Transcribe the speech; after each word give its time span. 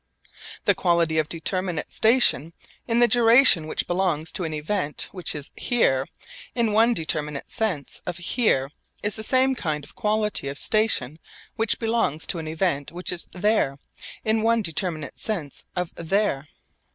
The 0.65 0.73
quality 0.73 1.19
of 1.19 1.29
determinate 1.29 1.91
station 1.91 2.53
in 2.87 2.97
the 2.97 3.07
duration 3.07 3.67
which 3.67 3.85
belongs 3.85 4.31
to 4.31 4.45
an 4.45 4.51
event 4.51 5.07
which 5.11 5.35
is 5.35 5.51
'here' 5.55 6.07
in 6.55 6.71
one 6.73 6.95
determinate 6.95 7.51
sense 7.51 8.01
of 8.07 8.17
'here' 8.17 8.71
is 9.03 9.15
the 9.15 9.23
same 9.23 9.53
kind 9.53 9.83
of 9.83 9.93
quality 9.93 10.47
of 10.47 10.57
station 10.57 11.19
which 11.55 11.77
belongs 11.77 12.25
to 12.25 12.39
an 12.39 12.47
event 12.47 12.91
which 12.91 13.11
is 13.11 13.27
'there' 13.31 13.77
in 14.25 14.41
one 14.41 14.63
determinate 14.63 15.19
sense 15.19 15.65
of 15.75 15.91
'there.' 15.93 16.47